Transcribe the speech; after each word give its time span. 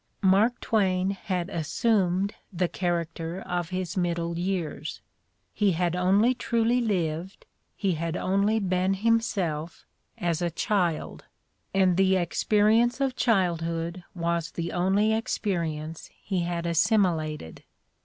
Mark 0.23 0.59
Twain 0.61 1.11
had 1.11 1.47
"assumed" 1.51 2.33
the 2.51 2.67
character 2.67 3.39
of 3.39 3.69
his 3.69 3.95
middle 3.95 4.35
years; 4.39 4.99
he 5.53 5.73
had 5.73 5.95
only 5.95 6.33
truly 6.33 6.81
lived, 6.81 7.45
he 7.75 7.91
had 7.91 8.17
only 8.17 8.57
been 8.59 8.95
him 8.95 9.19
self, 9.21 9.85
as 10.17 10.41
a 10.41 10.49
child, 10.49 11.25
and 11.71 11.97
the 11.97 12.15
experience 12.15 12.99
of 12.99 13.15
childhood 13.15 14.03
was 14.15 14.49
the 14.49 14.71
only 14.71 15.13
experience 15.13 16.09
he 16.19 16.39
had 16.39 16.65
assimilated. 16.65 17.63